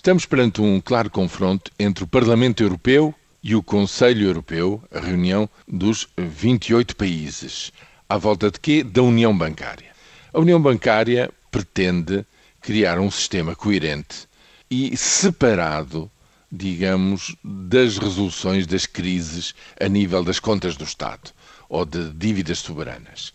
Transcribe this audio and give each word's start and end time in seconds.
Estamos 0.00 0.24
perante 0.24 0.62
um 0.62 0.80
claro 0.80 1.10
confronto 1.10 1.70
entre 1.78 2.02
o 2.04 2.06
Parlamento 2.06 2.62
Europeu 2.62 3.14
e 3.42 3.54
o 3.54 3.62
Conselho 3.62 4.26
Europeu, 4.26 4.82
a 4.90 4.98
reunião 4.98 5.46
dos 5.68 6.08
28 6.16 6.96
países. 6.96 7.70
À 8.08 8.16
volta 8.16 8.50
de 8.50 8.58
quê? 8.58 8.82
Da 8.82 9.02
União 9.02 9.36
Bancária. 9.36 9.90
A 10.32 10.40
União 10.40 10.58
Bancária 10.58 11.30
pretende 11.50 12.24
criar 12.62 12.98
um 12.98 13.10
sistema 13.10 13.54
coerente 13.54 14.26
e 14.70 14.96
separado, 14.96 16.10
digamos, 16.50 17.36
das 17.44 17.98
resoluções 17.98 18.66
das 18.66 18.86
crises 18.86 19.54
a 19.78 19.86
nível 19.86 20.24
das 20.24 20.40
contas 20.40 20.78
do 20.78 20.84
Estado 20.84 21.30
ou 21.68 21.84
de 21.84 22.10
dívidas 22.14 22.60
soberanas. 22.60 23.34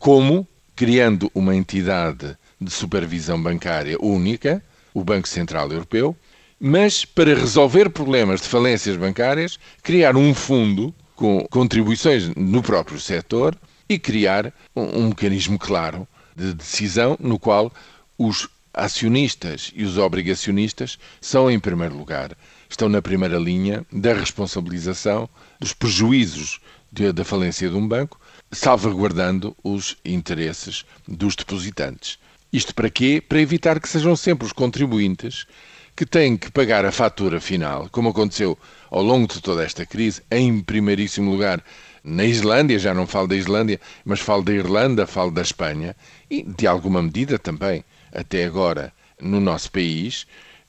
Como? 0.00 0.44
Criando 0.74 1.30
uma 1.32 1.54
entidade 1.54 2.36
de 2.60 2.70
supervisão 2.72 3.40
bancária 3.40 3.96
única, 4.00 4.60
o 4.94 5.04
Banco 5.04 5.28
Central 5.28 5.70
Europeu, 5.70 6.16
mas 6.58 7.04
para 7.04 7.34
resolver 7.34 7.88
problemas 7.90 8.40
de 8.40 8.48
falências 8.48 8.96
bancárias, 8.96 9.58
criar 9.82 10.16
um 10.16 10.34
fundo 10.34 10.94
com 11.16 11.46
contribuições 11.50 12.28
no 12.36 12.62
próprio 12.62 12.98
setor 13.00 13.56
e 13.88 13.98
criar 13.98 14.52
um, 14.74 15.00
um 15.00 15.08
mecanismo 15.08 15.58
claro 15.58 16.06
de 16.36 16.54
decisão 16.54 17.16
no 17.20 17.38
qual 17.38 17.72
os 18.18 18.48
acionistas 18.72 19.72
e 19.74 19.84
os 19.84 19.98
obrigacionistas 19.98 20.98
são, 21.20 21.50
em 21.50 21.58
primeiro 21.58 21.96
lugar, 21.96 22.36
estão 22.68 22.88
na 22.88 23.02
primeira 23.02 23.38
linha 23.38 23.84
da 23.92 24.14
responsabilização 24.14 25.28
dos 25.58 25.72
prejuízos 25.72 26.60
de, 26.90 27.12
da 27.12 27.24
falência 27.24 27.68
de 27.68 27.76
um 27.76 27.86
banco, 27.86 28.20
salvaguardando 28.52 29.56
os 29.62 29.96
interesses 30.04 30.84
dos 31.06 31.34
depositantes. 31.34 32.18
Isto 32.52 32.74
para 32.74 32.90
quê? 32.90 33.22
Para 33.26 33.40
evitar 33.40 33.78
que 33.78 33.88
sejam 33.88 34.16
sempre 34.16 34.44
os 34.44 34.52
contribuintes 34.52 35.46
que 35.94 36.04
têm 36.04 36.36
que 36.36 36.50
pagar 36.50 36.84
a 36.84 36.90
fatura 36.90 37.40
final, 37.40 37.88
como 37.90 38.08
aconteceu 38.08 38.58
ao 38.90 39.02
longo 39.02 39.32
de 39.32 39.40
toda 39.40 39.62
esta 39.64 39.84
crise, 39.84 40.22
em 40.30 40.60
primeiríssimo 40.60 41.30
lugar 41.30 41.62
na 42.02 42.24
Islândia, 42.24 42.78
já 42.78 42.94
não 42.94 43.06
falo 43.06 43.28
da 43.28 43.36
Islândia, 43.36 43.80
mas 44.04 44.20
falo 44.20 44.42
da 44.42 44.52
Irlanda, 44.52 45.06
falo 45.06 45.30
da 45.30 45.42
Espanha 45.42 45.94
e, 46.30 46.42
de 46.42 46.66
alguma 46.66 47.02
medida 47.02 47.38
também, 47.38 47.84
até 48.12 48.44
agora, 48.44 48.92
no 49.20 49.40
nosso 49.40 49.70
país. 49.70 50.26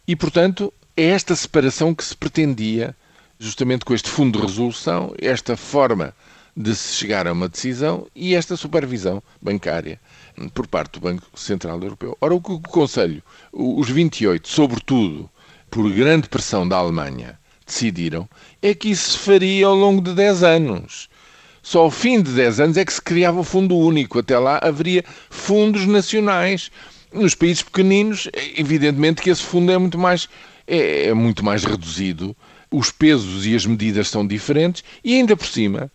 E, 0.08 0.16
portanto, 0.16 0.74
é 0.96 1.06
esta 1.06 1.36
separação 1.36 1.96
que 1.96 2.04
se 2.04 2.16
pretendia, 2.16 2.96
justamente 3.40 3.86
com 3.86 3.94
este 3.94 4.10
fundo 4.10 4.38
de 4.38 4.46
resolução, 4.46 5.16
esta 5.18 5.56
forma 5.56 6.14
de 6.56 6.76
se 6.76 6.94
chegar 6.94 7.28
a 7.28 7.34
uma 7.34 7.48
decisão 7.48 8.08
e 8.16 8.36
esta 8.36 8.58
supervisão 8.58 9.22
bancária 9.42 10.00
por 10.54 10.68
parte 10.68 10.94
do 10.94 11.02
Banco 11.02 11.28
Central 11.36 11.82
Europeu. 11.82 12.18
Ora, 12.20 12.36
o 12.36 12.42
que 12.42 12.52
o 12.52 12.60
Conselho, 12.60 13.24
os 13.52 13.90
28, 13.90 14.48
sobretudo 14.48 15.30
por 15.70 15.90
grande 15.92 16.28
pressão 16.28 16.68
da 16.68 16.78
Alemanha, 16.78 17.40
decidiram 17.66 18.28
é 18.62 18.74
que 18.74 18.90
isso 18.90 19.12
se 19.12 19.20
faria 19.20 19.66
ao 19.68 19.76
longo 19.76 20.02
de 20.02 20.14
10 20.14 20.44
anos. 20.44 21.10
Só 21.64 21.82
ao 21.82 21.92
fim 21.92 22.22
de 22.22 22.32
10 22.32 22.60
anos 22.60 22.78
é 22.78 22.84
que 22.84 22.94
se 22.94 23.02
criava 23.02 23.40
o 23.40 23.44
fundo 23.44 23.78
único. 23.78 24.20
Até 24.20 24.38
lá 24.38 24.60
haveria 24.62 25.06
fundos 25.30 25.86
nacionais. 25.86 26.72
Nos 27.14 27.36
países 27.36 27.62
pequeninos, 27.62 28.28
evidentemente 28.56 29.22
que 29.22 29.30
esse 29.30 29.44
fundo 29.44 29.72
é 29.72 29.78
muito 29.78 29.98
mais, 29.98 30.28
é, 30.66 31.08
é 31.08 31.14
muito 31.14 31.46
mais 31.46 31.64
reduzido. 31.64 32.36
Os 32.72 32.90
pesos 32.90 33.46
e 33.46 33.56
as 33.56 33.66
medidas 33.66 34.10
são 34.10 34.26
diferentes 34.26 34.84
e 35.04 35.16
ainda 35.16 35.36
por 35.36 35.46
cima 35.46 35.92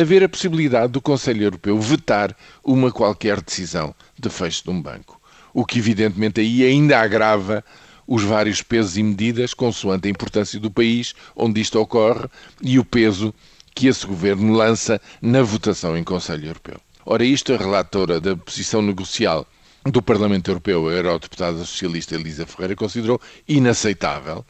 haver 0.00 0.22
a 0.22 0.28
possibilidade 0.28 0.92
do 0.92 1.00
Conselho 1.00 1.42
Europeu 1.42 1.78
vetar 1.80 2.36
uma 2.62 2.92
qualquer 2.92 3.40
decisão 3.40 3.94
de 4.18 4.30
fecho 4.30 4.62
de 4.62 4.70
um 4.70 4.80
banco. 4.80 5.20
O 5.52 5.64
que, 5.64 5.78
evidentemente, 5.78 6.40
aí 6.40 6.64
ainda 6.64 7.00
agrava 7.00 7.64
os 8.06 8.22
vários 8.22 8.62
pesos 8.62 8.96
e 8.96 9.02
medidas 9.02 9.52
consoante 9.52 10.06
a 10.06 10.10
importância 10.10 10.60
do 10.60 10.70
país 10.70 11.14
onde 11.34 11.60
isto 11.60 11.80
ocorre 11.80 12.26
e 12.62 12.78
o 12.78 12.84
peso 12.84 13.34
que 13.74 13.88
esse 13.88 14.06
governo 14.06 14.52
lança 14.52 15.00
na 15.20 15.42
votação 15.42 15.96
em 15.96 16.04
Conselho 16.04 16.46
Europeu. 16.46 16.76
Ora, 17.04 17.24
isto, 17.24 17.52
a 17.52 17.56
relatora 17.56 18.20
da 18.20 18.36
posição 18.36 18.80
negocial 18.80 19.46
do 19.84 20.00
Parlamento 20.00 20.50
Europeu, 20.50 20.88
a 20.88 20.92
eurodeputada 20.92 21.58
socialista 21.58 22.14
Elisa 22.14 22.46
Ferreira, 22.46 22.76
considerou 22.76 23.20
inaceitável, 23.48 24.44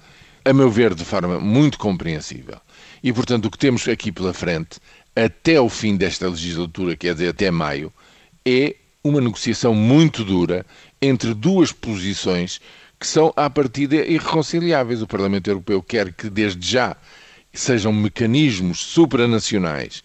a 0.45 0.53
meu 0.53 0.71
ver, 0.71 0.95
de 0.95 1.05
forma 1.05 1.41
muito 1.41 1.79
compreensível. 1.79 2.59
E, 3.03 3.13
portanto, 3.13 3.47
o 3.47 3.51
que 3.51 3.59
temos 3.59 3.87
aqui 3.89 4.11
pela 4.11 4.35
frente 4.35 4.79
até 5.25 5.61
o 5.61 5.69
fim 5.69 5.97
desta 5.97 6.29
legislatura, 6.29 6.97
quer 6.97 7.13
dizer, 7.15 7.31
até 7.31 7.51
maio, 7.51 7.93
é 8.47 8.77
uma 9.03 9.21
negociação 9.21 9.75
muito 9.75 10.25
dura 10.25 10.65
entre 11.03 11.35
duas 11.35 11.73
posições 11.73 12.61
que 13.01 13.07
são, 13.07 13.33
à 13.37 13.51
partida, 13.51 13.97
irreconciliáveis. 13.97 15.03
O 15.03 15.09
Parlamento 15.09 15.49
Europeu 15.49 15.83
quer 15.83 16.13
que, 16.13 16.31
desde 16.31 16.65
já, 16.67 16.97
sejam 17.53 17.93
mecanismos 17.93 18.79
supranacionais 18.79 20.05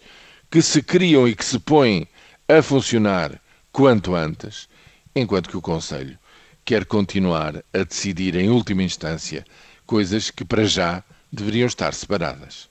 que 0.50 0.60
se 0.60 0.82
criam 0.82 1.28
e 1.28 1.34
que 1.34 1.44
se 1.44 1.60
põem 1.60 2.08
a 2.48 2.60
funcionar 2.60 3.40
quanto 3.70 4.14
antes, 4.16 4.68
enquanto 5.14 5.48
que 5.48 5.56
o 5.56 5.62
Conselho 5.62 6.18
quer 6.64 6.84
continuar 6.84 7.62
a 7.72 7.84
decidir, 7.84 8.34
em 8.34 8.50
última 8.50 8.82
instância, 8.82 9.44
coisas 9.86 10.30
que, 10.30 10.44
para 10.44 10.64
já, 10.64 11.04
deveriam 11.32 11.66
estar 11.66 11.94
separadas. 11.94 12.68